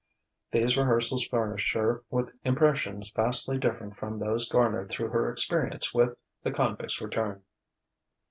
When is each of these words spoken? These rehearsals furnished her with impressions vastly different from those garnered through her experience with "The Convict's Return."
These 0.51 0.79
rehearsals 0.79 1.27
furnished 1.27 1.75
her 1.75 2.01
with 2.09 2.31
impressions 2.43 3.11
vastly 3.11 3.59
different 3.59 3.97
from 3.97 4.17
those 4.17 4.49
garnered 4.49 4.89
through 4.89 5.09
her 5.09 5.29
experience 5.31 5.93
with 5.93 6.19
"The 6.41 6.49
Convict's 6.49 6.99
Return." 7.01 7.43